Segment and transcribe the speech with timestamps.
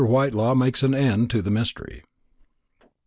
[0.03, 2.01] WHITELAW MAKES AN END OF THE MYSTERY.